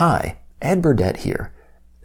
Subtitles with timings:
[0.00, 1.52] Hi, Ed Burdett here.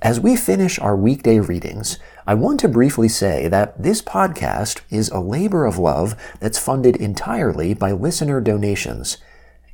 [0.01, 5.07] As we finish our weekday readings, I want to briefly say that this podcast is
[5.07, 9.17] a labor of love that's funded entirely by listener donations.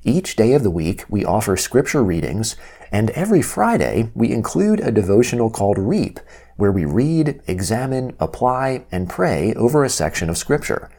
[0.04, 2.55] Each day of the week, we offer scripture readings,
[2.92, 6.19] and every Friday, we include a devotional called Reap,
[6.58, 10.92] where we read, examine, apply, and pray over a section of scripture.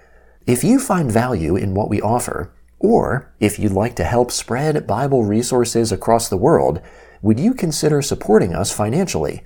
[0.45, 4.89] If you find value in what we offer, or if you'd like to help spread
[4.89, 6.83] Bible resources across the world,
[7.23, 9.43] would you consider supporting us financially?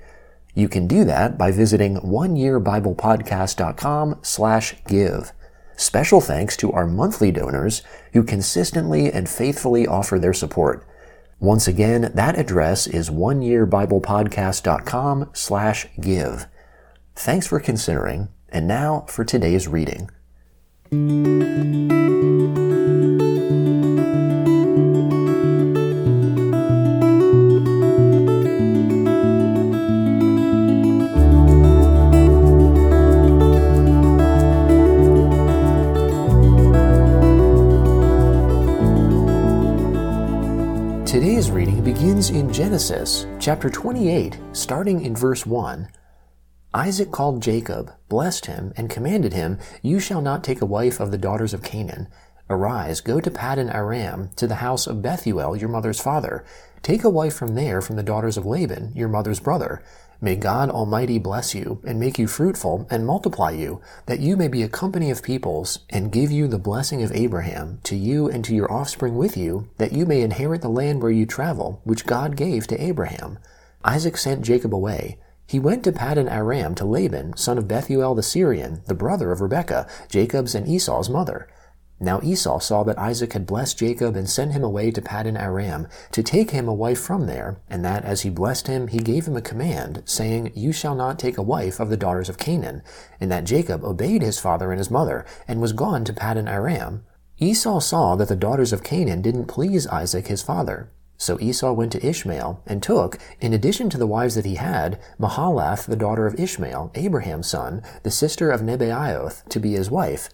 [0.55, 5.31] You can do that by visiting oneyearbiblepodcast.com slash give.
[5.75, 10.83] Special thanks to our monthly donors who consistently and faithfully offer their support.
[11.39, 16.47] Once again, that address is oneyearbiblepodcast.com slash give.
[17.15, 20.09] Thanks for considering, and now for today's reading.
[42.67, 45.87] Genesis chapter 28, starting in verse 1.
[46.73, 51.09] Isaac called Jacob, blessed him, and commanded him, You shall not take a wife of
[51.09, 52.09] the daughters of Canaan.
[52.49, 56.43] Arise, go to Paddan Aram, to the house of Bethuel, your mother's father.
[56.81, 59.81] Take a wife from there from the daughters of Laban, your mother's brother.
[60.19, 64.47] May God Almighty bless you, and make you fruitful, and multiply you, that you may
[64.47, 68.43] be a company of peoples, and give you the blessing of Abraham, to you and
[68.45, 72.07] to your offspring with you, that you may inherit the land where you travel, which
[72.07, 73.37] God gave to Abraham.
[73.85, 75.19] Isaac sent Jacob away.
[75.45, 79.39] He went to Paddan Aram to Laban, son of Bethuel the Syrian, the brother of
[79.39, 81.47] Rebekah, Jacob's and Esau's mother.
[81.99, 85.87] Now Esau saw that Isaac had blessed Jacob and sent him away to Paddan Aram
[86.11, 89.27] to take him a wife from there, and that as he blessed him, he gave
[89.27, 92.83] him a command, saying, You shall not take a wife of the daughters of Canaan.
[93.19, 97.03] And that Jacob obeyed his father and his mother, and was gone to Paddan Aram.
[97.39, 100.91] Esau saw that the daughters of Canaan didn't please Isaac his father.
[101.17, 104.99] So Esau went to Ishmael, and took, in addition to the wives that he had,
[105.19, 110.29] Mahalath the daughter of Ishmael, Abraham's son, the sister of Nebaioth, to be his wife.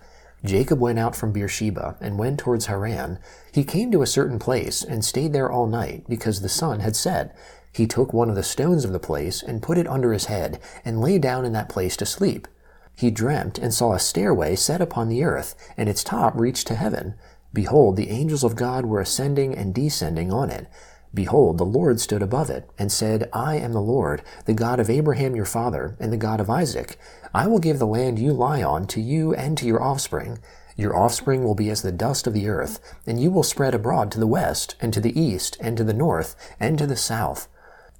[0.45, 3.17] Jacob went out from Beersheba and went towards Haran.
[3.51, 6.95] He came to a certain place and stayed there all night because the sun had
[6.95, 7.35] set.
[7.71, 10.59] He took one of the stones of the place and put it under his head
[10.83, 12.47] and lay down in that place to sleep.
[12.95, 16.75] He dreamt and saw a stairway set upon the earth, and its top reached to
[16.75, 17.15] heaven.
[17.51, 20.67] Behold, the angels of God were ascending and descending on it.
[21.13, 24.89] Behold, the Lord stood above it, and said, I am the Lord, the God of
[24.89, 26.97] Abraham your father, and the God of Isaac.
[27.33, 30.39] I will give the land you lie on to you and to your offspring.
[30.75, 34.11] Your offspring will be as the dust of the earth, and you will spread abroad
[34.11, 37.47] to the west, and to the east, and to the north, and to the south.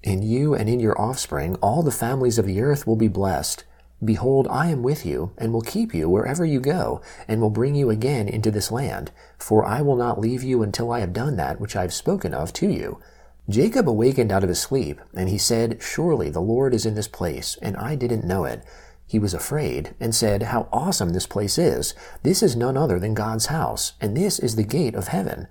[0.02, 3.64] In you and in your offspring all the families of the earth will be blessed.
[4.04, 7.76] Behold, I am with you, and will keep you wherever you go, and will bring
[7.76, 9.12] you again into this land.
[9.38, 12.34] For I will not leave you until I have done that which I have spoken
[12.34, 13.00] of to you.
[13.50, 17.08] Jacob awakened out of his sleep, and he said, Surely the Lord is in this
[17.08, 18.64] place, and I didn't know it.
[19.06, 21.94] He was afraid, and said, How awesome this place is!
[22.24, 25.48] This is none other than God's house, and this is the gate of heaven.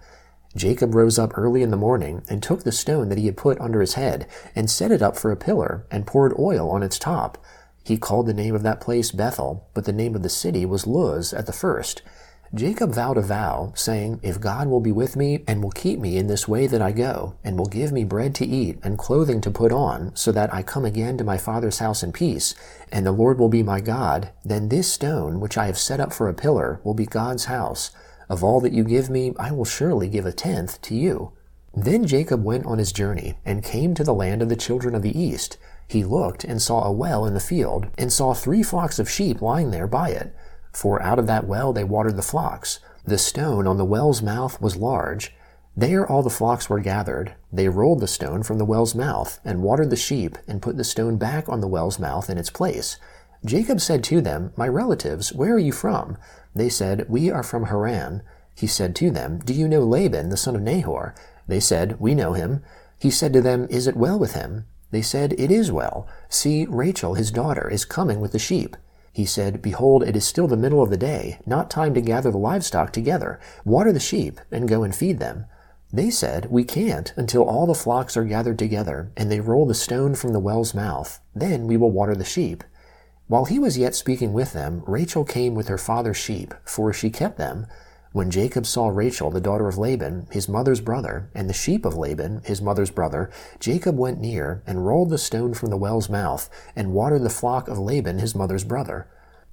[0.56, 3.60] Jacob rose up early in the morning, and took the stone that he had put
[3.60, 6.98] under his head, and set it up for a pillar, and poured oil on its
[6.98, 7.38] top.
[7.82, 10.86] He called the name of that place Bethel, but the name of the city was
[10.86, 12.02] Luz at the first.
[12.54, 16.18] Jacob vowed a vow, saying, If God will be with me, and will keep me
[16.18, 19.40] in this way that I go, and will give me bread to eat, and clothing
[19.40, 22.54] to put on, so that I come again to my father's house in peace,
[22.92, 26.12] and the Lord will be my God, then this stone, which I have set up
[26.12, 27.90] for a pillar, will be God's house.
[28.28, 31.32] Of all that you give me, I will surely give a tenth to you.
[31.74, 35.00] Then Jacob went on his journey, and came to the land of the children of
[35.00, 35.56] the east.
[35.92, 39.40] He looked, and saw a well in the field, and saw three flocks of sheep
[39.40, 40.34] lying there by it
[40.72, 42.80] for out of that well they watered the flocks.
[43.04, 45.34] The stone on the well's mouth was large.
[45.76, 47.34] There all the flocks were gathered.
[47.52, 50.84] They rolled the stone from the well's mouth, and watered the sheep, and put the
[50.84, 52.96] stone back on the well's mouth in its place.
[53.44, 56.16] Jacob said to them, My relatives, where are you from?
[56.54, 58.22] They said, We are from Haran.
[58.54, 61.14] He said to them, Do you know Laban, the son of Nahor?
[61.48, 62.62] They said, We know him.
[62.98, 64.66] He said to them, Is it well with him?
[64.92, 66.06] They said, It is well.
[66.28, 68.76] See, Rachel, his daughter, is coming with the sheep.
[69.12, 72.30] He said, Behold, it is still the middle of the day, not time to gather
[72.30, 73.40] the livestock together.
[73.64, 75.46] Water the sheep, and go and feed them.
[75.92, 79.74] They said, We can't until all the flocks are gathered together, and they roll the
[79.74, 81.20] stone from the well's mouth.
[81.34, 82.62] Then we will water the sheep.
[83.28, 87.08] While he was yet speaking with them, Rachel came with her father's sheep, for she
[87.10, 87.66] kept them.
[88.12, 91.96] When Jacob saw Rachel, the daughter of Laban, his mother's brother, and the sheep of
[91.96, 96.50] Laban, his mother's brother, Jacob went near and rolled the stone from the well's mouth
[96.76, 99.06] and watered the flock of Laban, his mother's brother.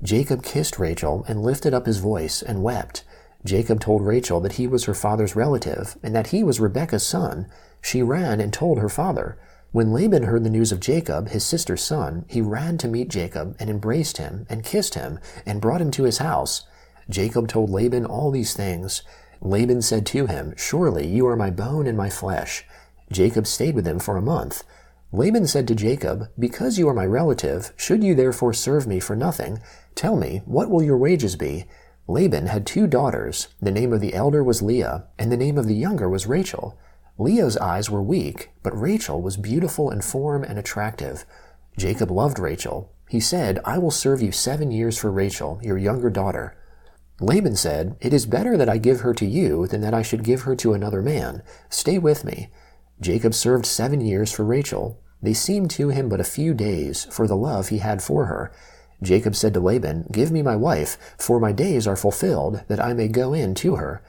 [0.04, 3.06] Jacob kissed Rachel and lifted up his voice and wept.
[3.46, 7.48] Jacob told Rachel that he was her father's relative and that he was Rebekah's son.
[7.82, 9.38] She ran and told her father.
[9.72, 13.56] When Laban heard the news of Jacob, his sister's son, he ran to meet Jacob
[13.58, 16.66] and embraced him and kissed him and brought him to his house.
[17.10, 19.02] Jacob told Laban all these things.
[19.42, 22.66] Laban said to him, Surely you are my bone and my flesh.
[23.12, 24.64] Jacob stayed with him for a month.
[25.12, 29.16] Laban said to Jacob, Because you are my relative, should you therefore serve me for
[29.16, 29.60] nothing?
[29.96, 31.66] Tell me, what will your wages be?
[32.08, 33.48] Laban had two daughters.
[33.60, 36.78] The name of the elder was Leah, and the name of the younger was Rachel.
[37.18, 41.26] Leah's eyes were weak, but Rachel was beautiful in form and attractive.
[41.76, 42.92] Jacob loved Rachel.
[43.10, 46.56] He said, I will serve you seven years for Rachel, your younger daughter.
[47.22, 50.24] Laban said, It is better that I give her to you than that I should
[50.24, 51.44] give her to another man.
[51.70, 52.50] Stay with me.
[53.02, 55.02] Jacob served seven years for Rachel.
[55.22, 58.52] They seemed to him but a few days for the love he had for her.
[59.02, 62.94] Jacob said to Laban, Give me my wife, for my days are fulfilled, that I
[62.94, 64.02] may go in to her.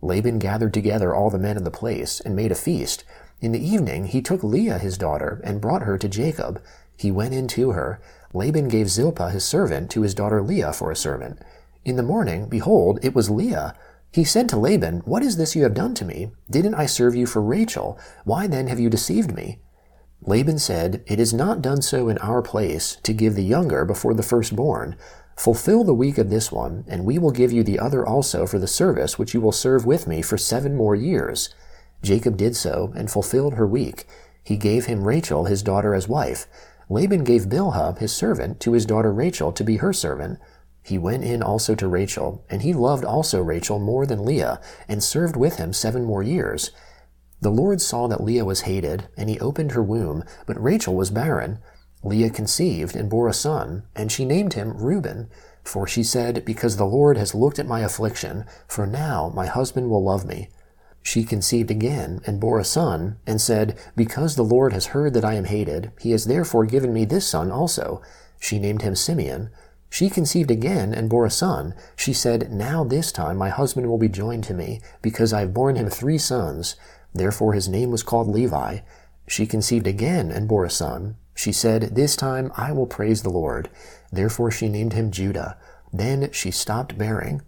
[0.00, 3.04] Laban gathered together all the men of the place, and made a feast.
[3.40, 6.62] In the evening he took Leah his daughter, and brought her to Jacob.
[6.96, 8.00] He went in to her.
[8.32, 11.40] Laban gave Zilpah his servant to his daughter Leah for a servant.
[11.84, 13.74] In the morning, behold, it was Leah.
[14.10, 16.30] He said to Laban, What is this you have done to me?
[16.50, 17.98] Didn't I serve you for Rachel?
[18.24, 19.58] Why then have you deceived me?
[20.22, 24.14] Laban said, It is not done so in our place to give the younger before
[24.14, 24.96] the firstborn.
[25.36, 28.58] Fulfill the week of this one, and we will give you the other also for
[28.58, 31.54] the service which you will serve with me for seven more years.
[32.02, 34.06] Jacob did so, and fulfilled her week.
[34.42, 36.46] He gave him Rachel his daughter as wife.
[36.88, 40.38] Laban gave Bilhah his servant to his daughter Rachel to be her servant.
[40.84, 45.02] He went in also to Rachel, and he loved also Rachel more than Leah, and
[45.02, 46.72] served with him seven more years.
[47.40, 51.10] The Lord saw that Leah was hated, and he opened her womb, but Rachel was
[51.10, 51.58] barren.
[52.02, 55.30] Leah conceived and bore a son, and she named him Reuben.
[55.64, 59.88] For she said, Because the Lord has looked at my affliction, for now my husband
[59.88, 60.50] will love me.
[61.02, 65.24] She conceived again and bore a son, and said, Because the Lord has heard that
[65.24, 68.02] I am hated, he has therefore given me this son also.
[68.38, 69.48] She named him Simeon.
[69.94, 71.72] She conceived again and bore a son.
[71.94, 75.54] She said, Now this time my husband will be joined to me, because I have
[75.54, 76.74] borne him three sons.
[77.12, 78.78] Therefore his name was called Levi.
[79.28, 81.14] She conceived again and bore a son.
[81.32, 83.70] She said, This time I will praise the Lord.
[84.10, 85.56] Therefore she named him Judah.
[85.92, 87.42] Then she stopped bearing.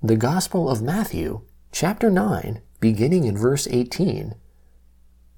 [0.00, 1.40] The Gospel of Matthew,
[1.72, 4.36] chapter 9, beginning in verse 18.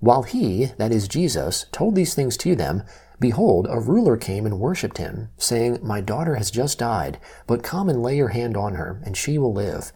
[0.01, 2.83] While he, that is Jesus, told these things to them,
[3.21, 7.89] behold, a ruler came and worshipped him, saying, My daughter has just died, but come
[7.89, 9.93] and lay your hand on her, and she will live.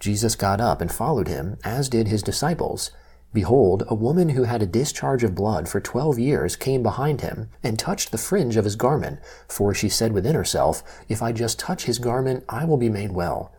[0.00, 2.90] Jesus got up and followed him, as did his disciples.
[3.32, 7.48] Behold, a woman who had a discharge of blood for twelve years came behind him,
[7.62, 11.58] and touched the fringe of his garment, for she said within herself, If I just
[11.58, 13.52] touch his garment, I will be made well.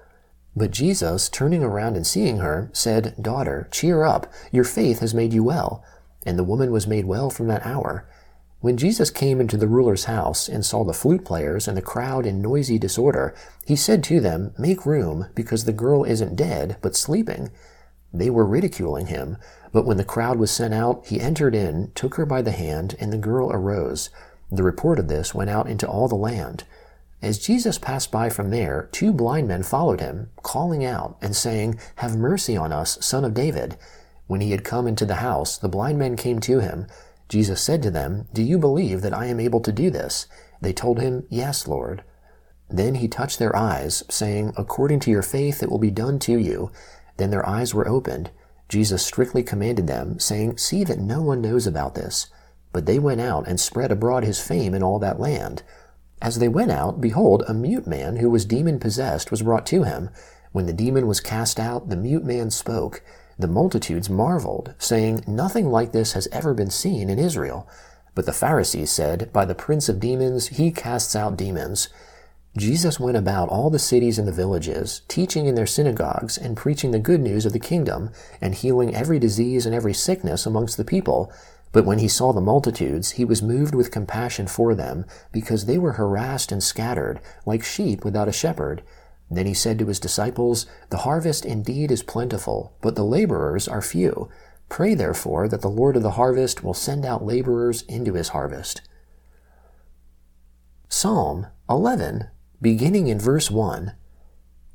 [0.56, 5.34] But Jesus, turning around and seeing her, said, Daughter, cheer up, your faith has made
[5.34, 5.84] you well.
[6.26, 8.08] And the woman was made well from that hour.
[8.64, 12.26] When Jesus came into the ruler's house and saw the flute players and the crowd
[12.26, 16.96] in noisy disorder, he said to them, Make room, because the girl isn't dead, but
[16.96, 17.52] sleeping.
[18.14, 19.36] They were ridiculing him,
[19.74, 22.96] but when the crowd was sent out, he entered in, took her by the hand,
[23.02, 24.10] and the girl arose.
[24.50, 26.64] The report of this went out into all the land.
[27.22, 31.80] As Jesus passed by from there, two blind men followed him, calling out and saying,
[31.98, 33.76] Have mercy on us, son of David.
[34.28, 36.88] When he had come into the house, the blind men came to him.
[37.34, 40.28] Jesus said to them, Do you believe that I am able to do this?
[40.62, 42.04] They told him, Yes, Lord.
[42.70, 46.38] Then he touched their eyes, saying, According to your faith it will be done to
[46.38, 46.72] you.
[47.18, 48.30] Then their eyes were opened.
[48.70, 52.28] Jesus strictly commanded them, saying, See that no one knows about this.
[52.72, 55.64] But they went out and spread abroad his fame in all that land.
[56.22, 59.82] As they went out, behold, a mute man who was demon possessed was brought to
[59.82, 60.12] him.
[60.52, 63.02] When the demon was cast out, the mute man spoke.
[63.38, 67.68] The multitudes marveled, saying, Nothing like this has ever been seen in Israel.
[68.16, 71.90] But the Pharisees said, By the prince of demons he casts out demons.
[72.56, 76.92] Jesus went about all the cities and the villages, teaching in their synagogues and preaching
[76.92, 80.86] the good news of the kingdom, and healing every disease and every sickness amongst the
[80.86, 81.34] people.
[81.72, 85.80] But when he saw the multitudes, he was moved with compassion for them, because they
[85.80, 88.84] were harassed and scattered, like sheep without a shepherd.
[89.34, 93.82] Then he said to his disciples, The harvest indeed is plentiful, but the laborers are
[93.82, 94.30] few.
[94.70, 98.82] Pray therefore that the Lord of the harvest will send out laborers into his harvest.
[100.90, 102.30] Psalm 11,
[102.62, 103.94] beginning in verse 1.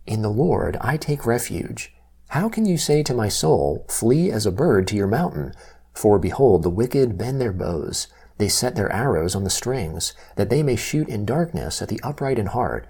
[0.06, 1.94] In the Lord I take refuge.
[2.28, 5.52] How can you say to my soul, Flee as a bird to your mountain?
[5.94, 8.08] For behold, the wicked bend their bows.
[8.36, 12.00] They set their arrows on the strings, that they may shoot in darkness at the
[12.02, 12.86] upright in heart.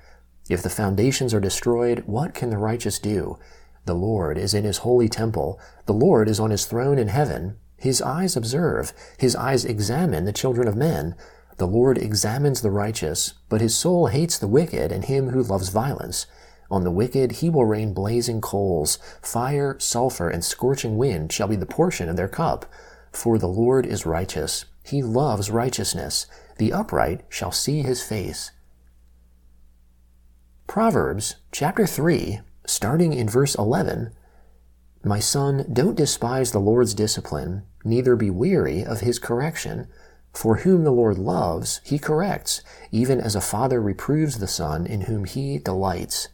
[0.48, 3.38] If the foundations are destroyed, what can the righteous do?
[3.84, 5.60] The Lord is in his holy temple.
[5.86, 7.56] The Lord is on his throne in heaven.
[7.76, 11.14] His eyes observe, his eyes examine the children of men.
[11.58, 15.68] The Lord examines the righteous, but his soul hates the wicked and him who loves
[15.68, 16.26] violence.
[16.70, 18.98] On the wicked he will rain blazing coals.
[19.22, 22.66] Fire, sulfur, and scorching wind shall be the portion of their cup.
[23.12, 24.66] For the Lord is righteous.
[24.84, 26.26] He loves righteousness.
[26.58, 28.50] The upright shall see his face.
[30.68, 34.12] Proverbs chapter 3, starting in verse 11
[35.02, 39.88] My son, don't despise the Lord's discipline, neither be weary of his correction.
[40.34, 42.60] For whom the Lord loves, he corrects,
[42.92, 46.28] even as a father reproves the son in whom he delights.